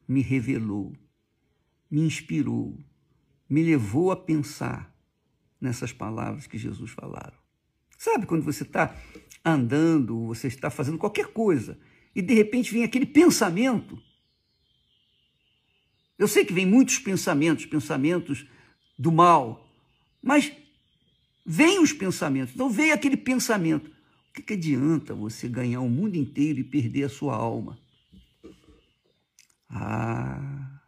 me 0.08 0.24
revelou, 0.24 0.98
me 1.90 2.02
inspirou, 2.02 2.80
me 3.48 3.62
levou 3.62 4.12
a 4.12 4.18
pensar 4.18 4.92
nessas 5.62 5.94
palavras 5.94 6.48
que 6.48 6.58
Jesus 6.58 6.90
falaram. 6.90 7.38
Sabe 7.96 8.26
quando 8.26 8.42
você 8.42 8.64
está 8.64 8.92
andando, 9.46 10.26
você 10.26 10.48
está 10.48 10.72
fazendo 10.72 10.98
qualquer 10.98 11.28
coisa 11.28 11.80
e 12.16 12.22
de 12.22 12.34
repente 12.34 12.72
vem 12.72 12.84
aquele 12.84 13.06
pensamento? 13.06 14.02
Eu 16.18 16.28
sei 16.28 16.44
que 16.44 16.54
vem 16.54 16.66
muitos 16.66 17.00
pensamentos, 17.00 17.66
pensamentos 17.66 18.46
do 18.98 19.12
mal, 19.12 19.68
mas 20.22 20.52
vem 21.46 21.80
os 21.80 21.94
pensamentos. 21.94 22.54
Então 22.54 22.70
veio 22.70 22.94
aquele 22.94 23.16
pensamento 23.16 23.90
que, 24.34 24.44
que 24.44 24.54
adianta 24.54 25.14
você 25.14 25.48
ganhar 25.48 25.82
o 25.82 25.90
mundo 25.90 26.16
inteiro 26.16 26.60
e 26.60 26.64
perder 26.64 27.04
a 27.04 27.10
sua 27.10 27.36
alma? 27.36 27.80
Ah, 29.70 30.82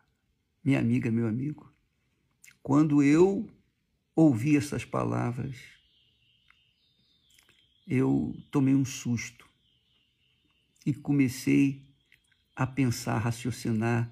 minha 0.64 0.80
amiga, 0.80 1.12
meu 1.12 1.28
amigo, 1.28 1.72
quando 2.64 3.04
eu 3.04 3.50
ouvi 4.16 4.56
essas 4.56 4.86
palavras, 4.86 5.56
eu 7.88 8.36
tomei 8.50 8.74
um 8.74 8.86
susto 8.86 9.48
e 10.86 10.94
comecei 10.94 11.82
a 12.56 12.66
pensar, 12.66 13.18
raciocinar 13.18 14.12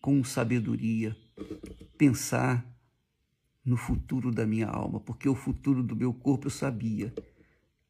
com 0.00 0.22
sabedoria, 0.22 1.16
pensar 1.96 2.64
no 3.64 3.76
futuro 3.76 4.30
da 4.30 4.46
minha 4.46 4.66
alma, 4.66 5.00
porque 5.00 5.28
o 5.28 5.34
futuro 5.34 5.82
do 5.82 5.96
meu 5.96 6.12
corpo 6.12 6.46
eu 6.46 6.50
sabia 6.50 7.14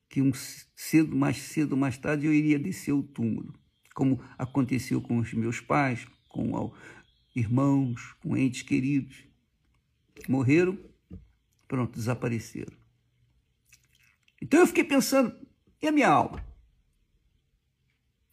que 0.08 0.22
um 0.22 0.32
cedo, 0.76 1.16
mais 1.16 1.38
cedo 1.38 1.76
mais 1.76 1.98
tarde 1.98 2.26
eu 2.26 2.32
iria 2.32 2.58
descer 2.58 2.92
o 2.92 3.02
túmulo, 3.02 3.52
como 3.94 4.22
aconteceu 4.38 5.00
com 5.00 5.18
os 5.18 5.32
meus 5.32 5.60
pais, 5.60 6.06
com 6.28 6.72
irmãos, 7.34 8.12
com 8.22 8.36
entes 8.36 8.62
queridos. 8.62 9.24
Morreram, 10.28 10.78
pronto, 11.66 11.96
desapareceram. 11.96 12.76
Então 14.40 14.60
eu 14.60 14.66
fiquei 14.68 14.84
pensando, 14.84 15.34
e 15.82 15.88
a 15.88 15.92
minha 15.92 16.08
alma? 16.08 16.53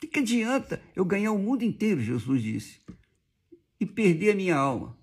O 0.03 0.07
que, 0.07 0.19
adianta 0.19 0.81
eu 0.95 1.05
ganhar 1.05 1.31
o 1.31 1.37
mundo 1.37 1.63
inteiro, 1.63 2.01
Jesus 2.01 2.41
disse, 2.41 2.81
e 3.79 3.85
perder 3.85 4.31
a 4.31 4.35
minha 4.35 4.55
alma? 4.55 4.99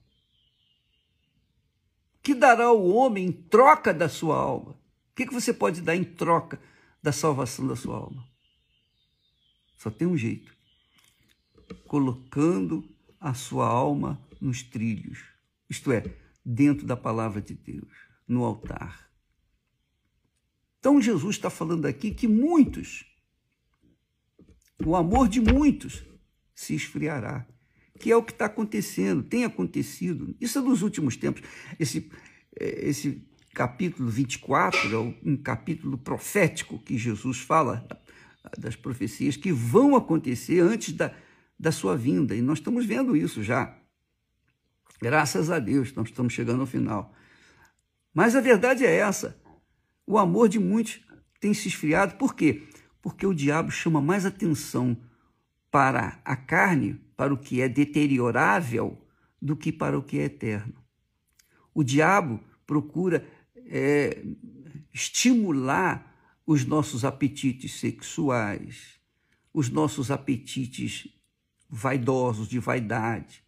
que 2.21 2.35
dará 2.35 2.71
o 2.71 2.93
homem 2.93 3.29
em 3.29 3.33
troca 3.33 3.95
da 3.95 4.07
sua 4.07 4.37
alma? 4.37 4.79
que, 5.19 5.27
que 5.27 5.35
você 5.35 5.53
pode 5.53 5.81
dar 5.81 5.97
em 5.97 6.05
troca 6.05 6.61
da 7.03 7.11
salvação 7.11 7.67
da 7.67 7.75
sua 7.75 7.97
alma? 7.97 8.25
Só 9.77 9.91
tem 9.91 10.07
um 10.07 10.17
jeito. 10.17 10.57
colocando 11.89 12.89
a 13.19 13.35
sua 13.35 13.67
alma 13.67 14.25
nos 14.41 14.63
trilhos, 14.63 15.19
isto 15.69 15.91
é, 15.91 16.05
dentro 16.45 16.87
da 16.87 16.97
palavra 16.97 17.43
de 17.43 17.53
Deus, 17.53 17.93
no 18.29 18.45
altar. 18.45 19.11
Então 20.79 21.03
Jesus 21.03 21.35
está 21.35 21.51
falando 21.51 21.87
aqui 21.87 22.15
que 22.15 22.29
muitos, 22.29 23.05
o 24.85 24.95
amor 24.97 25.29
de 25.29 25.41
muitos 25.41 26.05
se 26.55 26.75
esfriará, 26.75 27.47
que 27.99 28.11
é 28.11 28.17
o 28.17 28.23
que 28.23 28.33
está 28.33 28.47
acontecendo, 28.47 29.23
tem 29.23 29.45
acontecido. 29.45 30.35
Isso 30.41 30.59
é 30.59 30.63
nos 30.63 30.83
últimos 30.83 31.17
tempos. 31.17 31.43
Esse, 31.79 32.11
é, 32.59 32.89
esse 32.89 33.27
capítulo 33.53 34.09
24 34.09 34.95
é 34.95 34.99
um 34.99 35.37
capítulo 35.37 35.99
profético 35.99 36.79
que 36.79 36.97
Jesus 36.97 37.39
fala 37.39 37.87
das 38.57 38.77
profecias 38.77 39.37
que 39.37 39.53
vão 39.53 39.97
acontecer 39.97 40.61
antes 40.61 40.93
da, 40.93 41.13
da 41.59 41.73
sua 41.73 41.97
vinda. 41.97 42.35
E 42.35 42.41
nós 42.41 42.59
estamos 42.59 42.87
vendo 42.87 43.17
isso 43.17 43.43
já. 43.43 43.77
Graças 45.01 45.51
a 45.51 45.59
Deus, 45.59 45.93
nós 45.93 46.09
estamos 46.09 46.33
chegando 46.33 46.61
ao 46.61 46.67
final. 46.67 47.13
Mas 48.13 48.35
a 48.35 48.41
verdade 48.41 48.85
é 48.85 48.97
essa: 48.97 49.41
o 50.07 50.19
amor 50.19 50.49
de 50.49 50.59
muitos 50.59 51.01
tem 51.41 51.53
se 51.55 51.69
esfriado. 51.69 52.17
Por 52.17 52.35
quê? 52.35 52.69
Porque 53.01 53.27
o 53.27 53.35
diabo 53.35 53.71
chama 53.71 54.01
mais 54.01 54.27
atenção 54.27 54.97
para 55.71 56.21
a 56.25 56.37
carne, 56.37 56.95
para 57.17 57.33
o 57.33 57.39
que 57.39 57.61
é 57.61 57.69
deteriorável, 57.69 58.99
do 59.41 59.57
que 59.57 59.73
para 59.73 59.99
o 59.99 60.03
que 60.03 60.19
é 60.19 60.25
eterno. 60.25 60.75
O 61.73 61.85
diabo 61.85 62.41
procura 62.67 63.27
é, 63.57 64.23
estimular 64.93 66.09
os 66.47 66.65
nossos 66.65 67.05
apetites 67.05 67.79
sexuais, 67.79 68.99
os 69.53 69.69
nossos 69.69 70.11
apetites 70.11 71.09
vaidosos, 71.69 72.49
de 72.49 72.59
vaidade. 72.59 73.45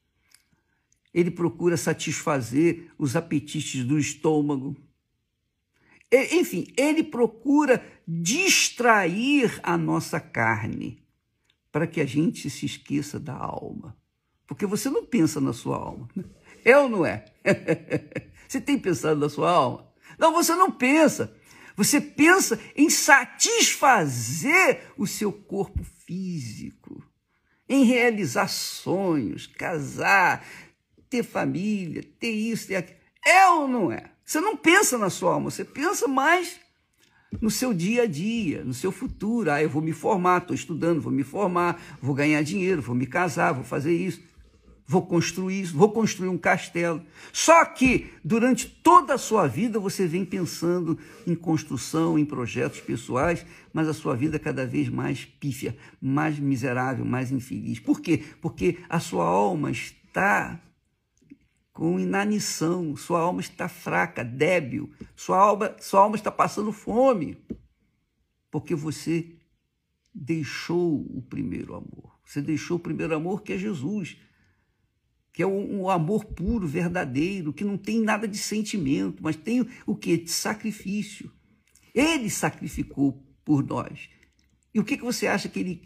Ele 1.12 1.30
procura 1.30 1.76
satisfazer 1.76 2.92
os 2.99 3.16
apetites 3.16 3.85
do 3.85 3.99
estômago. 3.99 4.76
Enfim, 6.12 6.67
ele 6.76 7.05
procura 7.05 7.85
distrair 8.07 9.61
a 9.62 9.79
nossa 9.79 10.19
carne 10.19 11.02
para 11.71 11.87
que 11.87 12.00
a 12.00 12.07
gente 12.07 12.50
se 12.50 12.67
esqueça 12.67 13.21
da 13.21 13.35
alma. 13.35 13.97
Porque 14.47 14.67
você 14.67 14.90
não 14.90 15.05
pensa 15.05 15.40
na 15.40 15.52
sua 15.52 15.76
alma. 15.76 16.09
É 16.64 16.76
ou 16.76 16.88
não 16.88 17.07
é? 17.07 17.25
Você 18.47 18.61
tem 18.61 18.76
pensado 18.76 19.19
na 19.19 19.29
sua 19.29 19.49
alma? 19.49 19.88
Não, 20.19 20.33
você 20.33 20.57
não 20.57 20.73
pensa. 20.73 21.33
Você 21.76 22.00
pensa 22.00 22.61
em 22.76 22.90
satisfazer 22.90 24.83
o 24.99 25.07
seu 25.07 25.33
corpo 25.33 25.85
físico, 26.05 27.00
em 27.69 27.85
realizar 27.85 28.49
sonhos, 28.49 29.47
casar, 29.47 30.45
ter 31.09 31.23
família, 31.23 32.02
ter 32.19 32.33
isso, 32.33 32.67
ter 32.67 32.76
aquilo. 32.76 32.99
É 33.25 33.49
ou 33.49 33.69
não 33.69 33.93
é? 33.93 34.11
Você 34.31 34.41
não 34.41 34.57
pensa 34.57 34.97
na 34.97 35.11
sua 35.11 35.33
alma, 35.33 35.51
você 35.51 35.65
pensa 35.65 36.07
mais 36.07 36.61
no 37.43 37.51
seu 37.51 37.75
dia 37.75 38.05
a 38.05 38.07
dia, 38.07 38.63
no 38.63 38.73
seu 38.73 38.93
futuro. 38.93 39.51
Ah, 39.51 39.61
eu 39.61 39.69
vou 39.69 39.83
me 39.83 39.93
formar, 39.93 40.43
estou 40.43 40.55
estudando, 40.55 41.01
vou 41.01 41.11
me 41.11 41.25
formar, 41.25 41.83
vou 42.01 42.15
ganhar 42.15 42.41
dinheiro, 42.43 42.81
vou 42.81 42.95
me 42.95 43.09
casar, 43.09 43.53
vou 43.53 43.65
fazer 43.65 43.93
isso 43.93 44.23
vou 44.87 45.07
construir 45.07 45.61
isso, 45.61 45.77
vou 45.77 45.93
construir 45.93 46.29
um 46.29 46.37
castelo. 46.37 47.01
Só 47.33 47.65
que 47.65 48.11
durante 48.25 48.67
toda 48.67 49.15
a 49.15 49.19
sua 49.19 49.47
vida 49.47 49.79
você 49.79 50.05
vem 50.05 50.25
pensando 50.25 50.99
em 51.25 51.37
construção, 51.37 52.19
em 52.19 52.25
projetos 52.25 52.81
pessoais, 52.81 53.47
mas 53.73 53.87
a 53.87 53.95
sua 53.95 54.17
vida 54.17 54.35
é 54.35 54.39
cada 54.41 54.67
vez 54.67 54.89
mais 54.89 55.25
pífia, 55.25 55.77
mais 56.03 56.41
miserável, 56.41 57.05
mais 57.05 57.31
infeliz. 57.31 57.79
Por 57.79 58.01
quê? 58.01 58.25
Porque 58.41 58.79
a 58.89 58.99
sua 58.99 59.25
alma 59.25 59.71
está 59.71 60.61
com 61.80 61.99
inanição, 61.99 62.95
sua 62.95 63.21
alma 63.21 63.40
está 63.40 63.66
fraca, 63.66 64.23
débil, 64.23 64.93
sua 65.16 65.38
alma, 65.38 65.75
sua 65.80 66.00
alma 66.00 66.14
está 66.14 66.30
passando 66.30 66.73
fome, 66.73 67.38
porque 68.50 68.75
você 68.75 69.34
deixou 70.14 71.00
o 71.16 71.23
primeiro 71.23 71.75
amor. 71.75 72.21
Você 72.23 72.43
deixou 72.43 72.76
o 72.76 72.80
primeiro 72.80 73.16
amor 73.16 73.40
que 73.40 73.54
é 73.54 73.56
Jesus 73.56 74.19
que 75.32 75.43
é 75.43 75.47
um, 75.47 75.88
amor 75.88 76.26
puro, 76.26 76.69
verdadeiro, 76.69 77.50
que 77.50 77.64
não 77.64 77.78
tem 77.78 77.99
nada 78.02 78.28
de 78.28 78.36
sentimento, 78.36 79.23
mas 79.23 79.36
tem 79.36 79.66
o 79.86 79.97
que? 79.97 80.19
De 80.19 80.30
sacrifício. 80.30 81.32
Ele 81.95 82.28
sacrificou 82.28 83.25
por 83.43 83.64
nós. 83.64 84.10
E 84.75 84.80
o 84.80 84.84
que, 84.84 84.99
que 84.99 85.04
você 85.04 85.26
acha 85.26 85.49
que 85.49 85.60
ele 85.60 85.82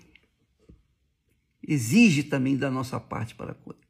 exige 1.63 2.25
também 2.25 2.57
da 2.57 2.69
nossa 2.69 2.99
parte 2.99 3.37
para 3.37 3.55
com 3.55 3.71
ele? 3.71 3.81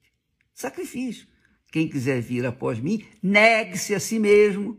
Sacrifício. 0.52 1.32
Quem 1.74 1.88
quiser 1.88 2.20
vir 2.20 2.46
após 2.46 2.78
mim, 2.78 3.02
negue-se 3.20 3.96
a 3.96 3.98
si 3.98 4.20
mesmo, 4.20 4.78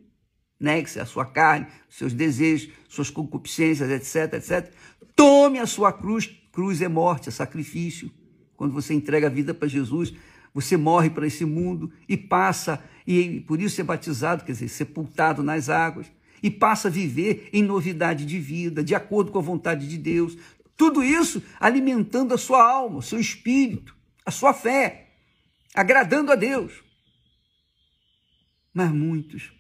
negue-se 0.58 0.98
a 0.98 1.06
sua 1.06 1.26
carne, 1.26 1.68
seus 1.90 2.14
desejos, 2.14 2.72
suas 2.88 3.10
concupiscências, 3.10 3.90
etc, 3.90 4.36
etc. 4.36 4.72
Tome 5.14 5.60
a 5.60 5.66
sua 5.66 5.92
cruz. 5.92 6.26
Cruz 6.54 6.82
é 6.82 6.88
morte, 6.88 7.28
é 7.28 7.34
sacrifício. 7.34 8.10
Quando 8.56 8.72
você 8.72 8.94
entrega 8.94 9.28
a 9.28 9.30
vida 9.30 9.54
para 9.54 9.68
Jesus, 9.68 10.14
você 10.54 10.78
morre 10.78 11.10
para 11.10 11.28
esse 11.28 11.44
mundo 11.44 11.92
e 12.08 12.16
passa, 12.16 12.82
e 13.06 13.42
por 13.42 13.62
isso 13.62 13.82
é 13.82 13.84
batizado, 13.84 14.46
quer 14.46 14.54
dizer, 14.54 14.70
sepultado 14.70 15.44
nas 15.44 15.68
águas, 15.68 16.08
e 16.42 16.50
passa 16.50 16.88
a 16.88 16.92
viver 16.92 17.50
em 17.52 17.62
novidade 17.62 18.26
de 18.26 18.40
vida, 18.40 18.82
de 18.82 18.96
acordo 18.96 19.34
com 19.34 19.40
a 19.40 19.42
vontade 19.42 19.86
de 19.90 19.98
Deus. 19.98 20.38
Tudo 20.78 21.04
isso 21.04 21.44
alimentando 21.60 22.34
a 22.34 22.38
sua 22.38 22.66
alma, 22.66 23.00
o 23.00 23.04
seu 23.04 23.20
espírito, 23.20 23.94
a 24.26 24.32
sua 24.32 24.54
fé, 24.54 25.10
agradando 25.74 26.32
a 26.32 26.36
Deus. 26.36 26.85
Mas 28.76 28.92
muitos, 28.92 29.54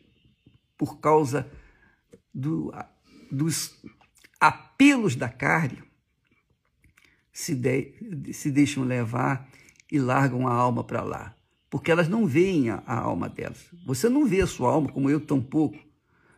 por 0.77 0.99
causa 0.99 1.49
do, 2.33 2.69
dos 3.31 3.81
apelos 4.41 5.15
da 5.15 5.29
carne, 5.29 5.81
se, 7.31 7.55
de, 7.55 8.33
se 8.33 8.51
deixam 8.51 8.83
levar 8.83 9.49
e 9.89 9.97
largam 9.97 10.45
a 10.45 10.53
alma 10.53 10.83
para 10.83 11.01
lá, 11.01 11.33
porque 11.69 11.89
elas 11.89 12.09
não 12.09 12.27
veem 12.27 12.69
a, 12.69 12.83
a, 12.85 12.99
alma 12.99 13.29
delas. 13.29 13.65
Você 13.85 14.09
não 14.09 14.25
vê 14.25 14.41
a 14.41 14.47
sua 14.47 14.69
alma, 14.69 14.91
como 14.91 15.09
eu 15.09 15.21
tampouco. 15.21 15.79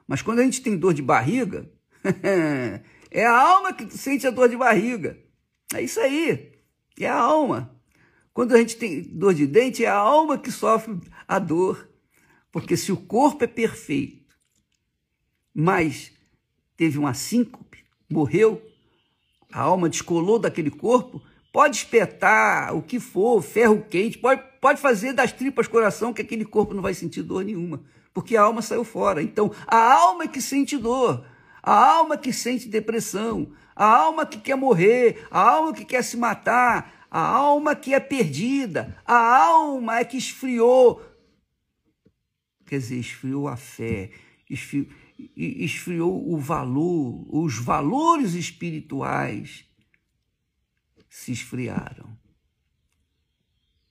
Mas 0.08 0.22
quando 0.22 0.40
a 0.40 0.44
gente 0.44 0.62
tem 0.62 0.78
dor 0.78 0.94
de 0.94 1.02
barriga, 1.02 1.68
é 3.10 3.26
a 3.26 3.42
alma 3.42 3.74
que 3.74 3.90
sente 3.98 4.28
a 4.28 4.32
dor 4.32 4.50
de 4.50 4.56
barriga. 4.56 5.18
É 5.74 5.82
isso 5.82 6.00
aí, 6.00 6.54
é 7.00 7.08
a 7.08 7.20
alma. 7.20 7.76
Quando 8.36 8.54
a 8.54 8.60
gente 8.60 8.78
tem 8.78 9.02
dor 9.02 9.34
de 9.34 9.48
dente, 9.48 9.84
é 9.84 9.88
a 9.88 9.96
alma 9.96 10.38
que 10.38 10.52
sofre 10.52 11.00
a 11.28 11.40
dor. 11.40 11.90
Porque 12.52 12.78
se 12.78 12.92
o 12.92 12.98
corpo 12.98 13.44
é 13.44 13.48
perfeito, 13.48 14.36
mas 15.54 16.12
teve 16.76 16.98
uma 16.98 17.14
síncope, 17.14 17.84
morreu, 18.10 18.62
a 19.52 19.62
alma 19.62 19.90
descolou 19.90 20.40
daquele 20.40 20.70
corpo, 20.72 21.22
Pode 21.58 21.78
espetar 21.78 22.76
o 22.76 22.84
que 22.84 23.00
for, 23.00 23.42
ferro 23.42 23.84
quente, 23.90 24.20
pode, 24.20 24.44
pode 24.62 24.80
fazer 24.80 25.12
das 25.12 25.32
tripas 25.32 25.68
coração 25.68 26.14
que 26.14 26.22
aquele 26.22 26.46
corpo 26.46 26.72
não 26.72 26.84
vai 26.84 26.94
sentir 26.94 27.24
dor 27.24 27.44
nenhuma, 27.44 27.82
porque 28.14 28.38
a 28.38 28.44
alma 28.44 28.62
saiu 28.62 28.84
fora. 28.84 29.24
Então, 29.24 29.52
a 29.66 29.94
alma 29.94 30.26
é 30.26 30.28
que 30.28 30.40
sente 30.40 30.78
dor, 30.78 31.26
a 31.64 31.94
alma 31.94 32.16
que 32.16 32.32
sente 32.32 32.68
depressão, 32.68 33.48
a 33.76 33.86
alma 33.86 34.24
que 34.24 34.38
quer 34.38 34.56
morrer, 34.56 35.26
a 35.32 35.40
alma 35.40 35.74
que 35.74 35.84
quer 35.84 36.04
se 36.04 36.16
matar, 36.16 37.08
a 37.10 37.22
alma 37.22 37.76
que 37.76 37.92
é 37.92 38.00
perdida, 38.00 38.96
a 39.04 39.38
alma 39.48 39.98
é 39.98 40.06
que 40.06 40.18
esfriou. 40.18 41.02
Quer 42.68 42.80
dizer, 42.80 42.98
esfriou 42.98 43.48
a 43.48 43.58
fé, 43.58 44.12
esfriou, 44.50 44.88
esfriou 45.36 46.32
o 46.32 46.38
valor, 46.38 47.26
os 47.34 47.58
valores 47.58 48.34
espirituais 48.34 49.66
se 51.10 51.32
esfriaram. 51.32 52.16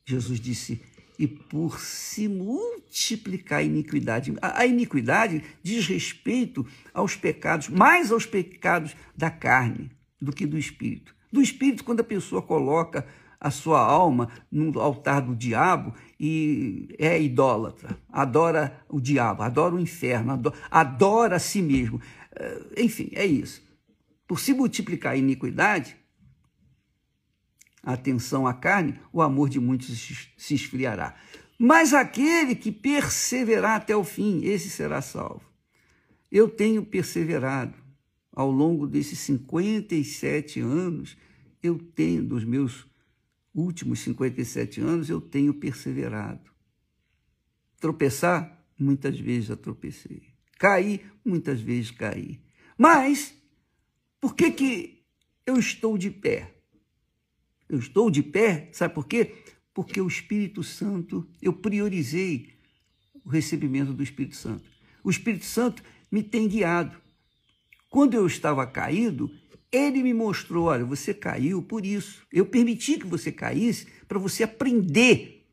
Jesus 0.05 0.39
disse: 0.39 0.81
e 1.19 1.27
por 1.27 1.81
se 1.81 2.29
multiplicar 2.29 3.61
a 3.61 3.63
iniquidade. 3.63 4.35
A, 4.41 4.67
iniquidade 4.67 5.43
diz 5.63 5.87
respeito 5.87 6.67
aos 6.93 7.17
pecados, 7.17 7.69
mais 7.69 8.13
aos 8.13 8.27
pecados 8.27 8.95
da 9.17 9.31
carne 9.31 9.91
do 10.21 10.33
que 10.33 10.47
do 10.47 10.59
espírito. 10.59 11.15
Do 11.33 11.41
espírito, 11.41 11.85
quando 11.85 12.01
a 12.01 12.05
pessoa 12.05 12.43
coloca 12.43 13.07
a 13.47 13.51
sua 13.51 13.81
alma 13.81 14.29
no 14.51 14.79
altar 14.81 15.23
do 15.23 15.35
diabo 15.35 15.95
e 16.19 16.89
é 16.99 17.21
idólatra, 17.21 17.97
adora 18.11 18.85
o 18.89 19.01
diabo, 19.01 19.43
adora 19.43 19.77
o 19.77 19.81
inferno, 19.81 20.33
adora, 20.33 20.57
adora 20.69 21.37
a 21.37 21.39
si 21.39 21.63
mesmo. 21.63 22.01
Eh, 22.35 22.83
enfim, 22.85 23.09
é 23.13 23.25
isso. 23.25 23.63
Por 24.27 24.41
se 24.41 24.53
multiplicar 24.53 25.13
a 25.13 25.17
iniquidade, 25.17 25.97
a 27.85 27.93
atenção 27.93 28.49
à 28.49 28.53
carne, 28.53 28.99
o 29.13 29.23
amor 29.23 29.49
de 29.49 29.61
muitos 29.61 29.97
se 30.37 30.55
esfriará. 30.55 31.15
Mas 31.57 31.95
aquele 31.95 32.57
que 32.57 32.73
perseverar 32.73 33.77
até 33.77 33.95
o 33.95 34.03
fim, 34.03 34.45
esse 34.45 34.69
será 34.69 35.01
salvo. 35.01 35.45
Eu 36.33 36.49
tenho 36.49 36.85
perseverado 36.85 37.75
ao 38.33 38.51
longo 38.51 38.89
desses 38.89 39.21
57 39.21 40.61
anos, 40.61 41.17
eu 41.63 41.79
tenho 41.79 42.25
dos 42.25 42.45
meus 42.45 42.87
últimos 43.57 44.01
57 44.01 44.81
anos 44.81 45.09
eu 45.09 45.21
tenho 45.21 45.55
perseverado. 45.55 46.51
Tropeçar, 47.81 48.65
muitas 48.79 49.19
vezes 49.19 49.47
já 49.47 49.57
tropecei. 49.57 50.35
Cair, 50.59 51.11
muitas 51.25 51.61
vezes 51.61 51.91
caí. 51.91 52.41
Mas, 52.77 53.35
por 54.21 54.35
que, 54.35 54.51
que 54.51 55.05
eu 55.47 55.59
estou 55.59 55.97
de 55.97 56.11
pé? 56.11 56.55
Eu 57.69 57.79
estou 57.79 58.11
de 58.11 58.23
pé, 58.23 58.71
sabe 58.73 58.95
por 58.95 59.07
quê? 59.07 59.35
Porque 59.75 60.01
o 60.01 60.07
Espírito 60.07 60.63
Santo, 60.63 61.29
eu 61.41 61.53
priorizei 61.53 62.55
o 63.25 63.29
recebimento 63.29 63.93
do 63.93 64.03
Espírito 64.03 64.37
Santo. 64.37 64.65
O 65.03 65.11
Espírito 65.11 65.45
Santo 65.45 65.83
me 66.11 66.23
tem 66.23 66.49
guiado. 66.49 66.97
Quando 67.89 68.15
eu 68.15 68.27
estava 68.27 68.67
caído, 68.67 69.31
ele 69.71 70.03
me 70.03 70.15
mostrou: 70.15 70.67
olha, 70.67 70.85
você 70.85 71.13
caiu 71.13 71.63
por 71.63 71.85
isso. 71.85 72.27
Eu 72.33 72.47
permiti 72.47 72.99
que 72.99 73.07
você 73.07 73.33
caísse 73.33 73.87
para 74.07 74.19
você 74.19 74.45
aprender 74.45 75.47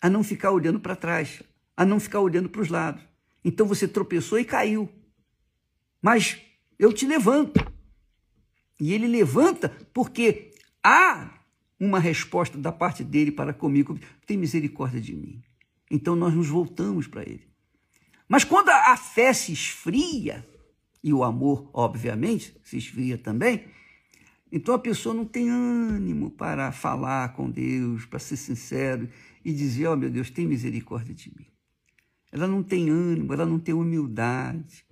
a 0.00 0.08
não 0.08 0.22
ficar 0.22 0.50
olhando 0.50 0.80
para 0.80 0.96
trás, 0.96 1.42
a 1.76 1.84
não 1.84 1.98
ficar 1.98 2.20
olhando 2.20 2.48
para 2.48 2.60
os 2.60 2.68
lados. 2.68 3.02
Então 3.44 3.66
você 3.66 3.86
tropeçou 3.86 4.38
e 4.38 4.44
caiu. 4.44 4.88
Mas 6.00 6.40
eu 6.78 6.92
te 6.92 7.06
levanto. 7.06 7.60
E 8.78 8.92
ele 8.92 9.06
levanta 9.06 9.70
porque 9.92 10.52
há 10.82 11.40
uma 11.80 11.98
resposta 11.98 12.58
da 12.58 12.70
parte 12.70 13.02
dele 13.02 13.32
para 13.32 13.52
comigo. 13.52 13.98
Tem 14.26 14.36
misericórdia 14.36 15.00
de 15.00 15.14
mim. 15.14 15.42
Então 15.90 16.14
nós 16.14 16.34
nos 16.34 16.48
voltamos 16.48 17.06
para 17.06 17.22
ele. 17.22 17.48
Mas 18.28 18.44
quando 18.44 18.68
a 18.68 18.96
fé 18.96 19.32
se 19.32 19.52
esfria, 19.52 20.46
e 21.06 21.12
o 21.12 21.22
amor, 21.22 21.70
obviamente, 21.72 22.52
se 22.64 22.76
esfria 22.76 23.16
também, 23.16 23.64
então 24.50 24.74
a 24.74 24.78
pessoa 24.78 25.14
não 25.14 25.24
tem 25.24 25.48
ânimo 25.48 26.32
para 26.32 26.72
falar 26.72 27.32
com 27.34 27.48
Deus, 27.48 28.04
para 28.04 28.18
ser 28.18 28.36
sincero 28.36 29.08
e 29.44 29.52
dizer: 29.52 29.86
Oh 29.86 29.94
meu 29.94 30.10
Deus, 30.10 30.30
tem 30.30 30.44
misericórdia 30.44 31.14
de 31.14 31.28
mim. 31.28 31.46
Ela 32.32 32.48
não 32.48 32.60
tem 32.60 32.90
ânimo, 32.90 33.32
ela 33.32 33.46
não 33.46 33.60
tem 33.60 33.72
humildade. 33.72 34.84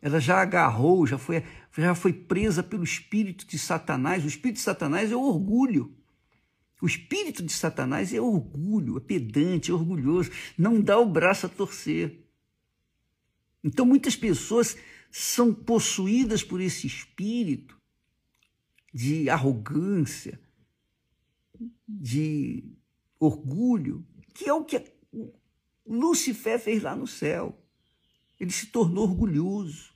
Ela 0.00 0.20
já 0.20 0.40
agarrou, 0.40 1.04
já 1.04 1.18
foi, 1.18 1.42
já 1.76 1.96
foi 1.96 2.12
presa 2.12 2.62
pelo 2.62 2.84
espírito 2.84 3.44
de 3.44 3.58
Satanás. 3.58 4.24
O 4.24 4.28
espírito 4.28 4.58
de 4.58 4.62
Satanás 4.62 5.10
é 5.10 5.16
o 5.16 5.20
orgulho. 5.20 5.96
O 6.80 6.86
espírito 6.86 7.42
de 7.42 7.52
Satanás 7.52 8.14
é 8.14 8.20
orgulho, 8.20 8.98
é 8.98 9.00
pedante, 9.00 9.72
é 9.72 9.74
orgulhoso, 9.74 10.30
não 10.56 10.80
dá 10.80 10.96
o 10.96 11.10
braço 11.10 11.46
a 11.46 11.48
torcer. 11.48 12.24
Então 13.64 13.84
muitas 13.84 14.14
pessoas 14.14 14.76
são 15.18 15.54
possuídas 15.54 16.44
por 16.44 16.60
esse 16.60 16.86
espírito 16.86 17.80
de 18.92 19.30
arrogância, 19.30 20.38
de 21.88 22.76
orgulho, 23.18 24.06
que 24.34 24.46
é 24.46 24.52
o 24.52 24.62
que 24.62 24.92
Lucifer 25.86 26.60
fez 26.60 26.82
lá 26.82 26.94
no 26.94 27.06
céu. 27.06 27.58
Ele 28.38 28.50
se 28.50 28.66
tornou 28.66 29.04
orgulhoso. 29.04 29.94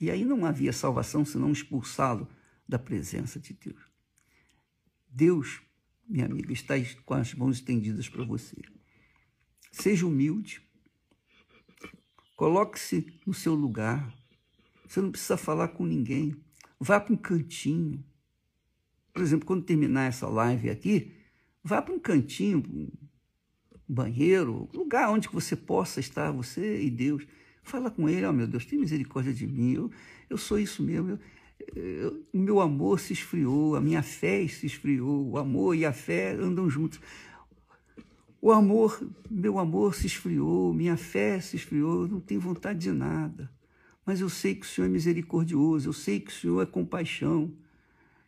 E 0.00 0.10
aí 0.10 0.24
não 0.24 0.44
havia 0.44 0.72
salvação 0.72 1.24
senão 1.24 1.52
expulsá-lo 1.52 2.28
da 2.68 2.78
presença 2.78 3.38
de 3.38 3.52
Deus. 3.52 3.80
Deus, 5.08 5.62
minha 6.08 6.26
amiga, 6.26 6.52
está 6.52 6.74
com 7.04 7.14
as 7.14 7.32
mãos 7.34 7.58
estendidas 7.58 8.08
para 8.08 8.24
você. 8.24 8.56
Seja 9.70 10.08
humilde. 10.08 10.60
Coloque-se 12.34 13.20
no 13.24 13.32
seu 13.32 13.54
lugar. 13.54 14.19
Você 14.90 15.00
não 15.00 15.12
precisa 15.12 15.36
falar 15.36 15.68
com 15.68 15.86
ninguém. 15.86 16.34
Vá 16.80 16.98
para 16.98 17.14
um 17.14 17.16
cantinho. 17.16 18.04
Por 19.14 19.22
exemplo, 19.22 19.46
quando 19.46 19.62
terminar 19.62 20.06
essa 20.06 20.26
live 20.26 20.68
aqui, 20.68 21.12
vá 21.62 21.80
para 21.80 21.94
um 21.94 21.98
cantinho, 22.00 22.58
um 22.58 22.88
banheiro, 23.88 24.68
lugar 24.74 25.08
onde 25.10 25.28
você 25.28 25.54
possa 25.54 26.00
estar, 26.00 26.32
você 26.32 26.82
e 26.82 26.90
Deus. 26.90 27.24
Fala 27.62 27.88
com 27.88 28.08
ele, 28.08 28.26
ó 28.26 28.30
oh, 28.30 28.32
meu 28.32 28.48
Deus, 28.48 28.66
tem 28.66 28.80
misericórdia 28.80 29.32
de 29.32 29.46
mim, 29.46 29.74
eu, 29.74 29.92
eu 30.28 30.36
sou 30.36 30.58
isso 30.58 30.82
mesmo. 30.82 31.20
o 32.34 32.38
meu 32.38 32.60
amor 32.60 32.98
se 32.98 33.12
esfriou, 33.12 33.76
a 33.76 33.80
minha 33.80 34.02
fé 34.02 34.48
se 34.48 34.66
esfriou, 34.66 35.30
o 35.30 35.38
amor 35.38 35.76
e 35.76 35.84
a 35.84 35.92
fé 35.92 36.32
andam 36.32 36.68
juntos. 36.68 37.00
O 38.42 38.50
amor, 38.50 39.00
meu 39.30 39.56
amor 39.56 39.94
se 39.94 40.08
esfriou, 40.08 40.74
minha 40.74 40.96
fé 40.96 41.40
se 41.40 41.54
esfriou, 41.54 42.02
eu 42.02 42.08
não 42.08 42.18
tenho 42.18 42.40
vontade 42.40 42.80
de 42.80 42.90
nada. 42.90 43.48
Mas 44.04 44.20
eu 44.20 44.28
sei 44.28 44.54
que 44.54 44.66
o 44.66 44.68
Senhor 44.68 44.86
é 44.86 44.90
misericordioso, 44.90 45.88
eu 45.88 45.92
sei 45.92 46.20
que 46.20 46.30
o 46.30 46.34
Senhor 46.34 46.62
é 46.62 46.66
compaixão. 46.66 47.52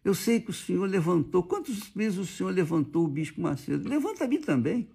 Eu 0.05 0.15
sei 0.15 0.41
que 0.41 0.51
o 0.51 0.55
Senhor 0.55 0.85
levantou. 0.87 1.43
Quantas 1.43 1.79
vezes 1.95 2.19
o 2.19 2.27
Senhor 2.27 2.51
levantou 2.51 3.05
o 3.05 3.09
bispo 3.09 3.41
Macedo? 3.41 3.89
Levanta 3.89 4.25
a 4.25 4.29
mim 4.29 4.41
também. 4.41 4.89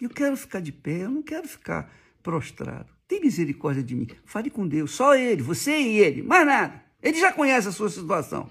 Eu 0.00 0.08
quero 0.08 0.36
ficar 0.36 0.60
de 0.60 0.72
pé, 0.72 1.04
eu 1.04 1.10
não 1.10 1.22
quero 1.22 1.48
ficar 1.48 1.92
prostrado. 2.22 2.88
Tem 3.08 3.20
misericórdia 3.20 3.82
de 3.82 3.94
mim. 3.94 4.08
Fale 4.24 4.50
com 4.50 4.66
Deus. 4.66 4.92
Só 4.92 5.14
Ele, 5.14 5.42
você 5.42 5.78
e 5.78 5.98
Ele. 5.98 6.22
Mais 6.22 6.46
nada. 6.46 6.82
Ele 7.02 7.18
já 7.18 7.32
conhece 7.32 7.68
a 7.68 7.72
sua 7.72 7.90
situação. 7.90 8.48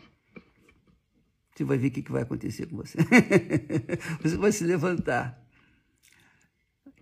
Você 1.56 1.64
vai 1.64 1.78
ver 1.78 1.88
o 1.88 1.92
que 1.92 2.12
vai 2.12 2.24
acontecer 2.24 2.66
com 2.68 2.78
você. 2.78 2.98
você 4.22 4.38
vai 4.38 4.52
se 4.52 4.64
levantar. 4.64 5.42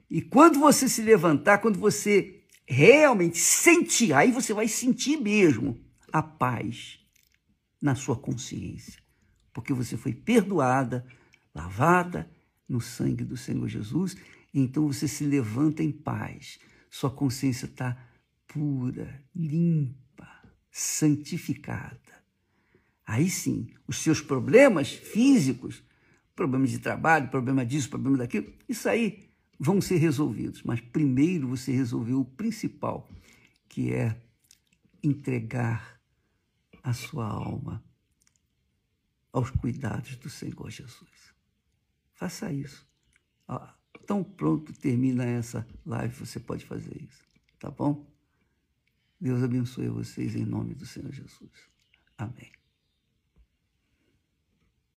E 0.09 0.21
quando 0.21 0.59
você 0.59 0.87
se 0.89 1.01
levantar, 1.01 1.59
quando 1.59 1.79
você 1.79 2.38
realmente 2.69 3.37
sentir, 3.37 4.13
aí 4.13 4.31
você 4.31 4.53
vai 4.53 4.67
sentir 4.67 5.17
mesmo 5.17 5.79
a 6.11 6.21
paz 6.21 6.99
na 7.81 7.95
sua 7.95 8.15
consciência. 8.15 9.01
Porque 9.51 9.73
você 9.73 9.97
foi 9.97 10.13
perdoada, 10.13 11.05
lavada 11.53 12.29
no 12.67 12.79
sangue 12.79 13.23
do 13.23 13.35
Senhor 13.35 13.67
Jesus 13.67 14.15
então 14.53 14.87
você 14.87 15.07
se 15.07 15.23
levanta 15.23 15.83
em 15.83 15.91
paz. 15.91 16.59
Sua 16.89 17.09
consciência 17.09 17.65
está 17.65 17.97
pura, 18.47 19.23
limpa, 19.35 20.27
santificada. 20.71 21.99
Aí 23.05 23.29
sim, 23.29 23.67
os 23.87 23.97
seus 23.97 24.21
problemas 24.21 24.91
físicos, 24.91 25.83
problemas 26.35 26.71
de 26.71 26.79
trabalho, 26.79 27.29
problema 27.29 27.65
disso, 27.65 27.89
problema 27.89 28.17
daquilo, 28.17 28.51
isso 28.67 28.87
aí 28.87 29.28
vão 29.59 29.81
ser 29.81 29.97
resolvidos. 29.97 30.63
Mas 30.63 30.79
primeiro 30.79 31.47
você 31.49 31.71
resolveu 31.71 32.21
o 32.21 32.25
principal, 32.25 33.09
que 33.67 33.93
é 33.93 34.19
entregar 35.03 35.99
a 36.81 36.93
sua 36.93 37.27
alma 37.27 37.83
aos 39.31 39.51
cuidados 39.51 40.15
do 40.17 40.29
Senhor 40.29 40.69
Jesus. 40.69 41.33
Faça 42.13 42.51
isso 42.51 42.89
tão 44.09 44.23
pronto 44.23 44.73
termina 44.73 45.23
essa 45.23 45.67
live, 45.85 46.25
você 46.25 46.39
pode 46.39 46.65
fazer 46.65 46.99
isso, 46.99 47.23
tá 47.59 47.69
bom? 47.69 48.11
Deus 49.21 49.43
abençoe 49.43 49.87
vocês 49.87 50.35
em 50.35 50.43
nome 50.43 50.73
do 50.73 50.83
Senhor 50.83 51.11
Jesus. 51.11 51.69
Amém. 52.17 52.58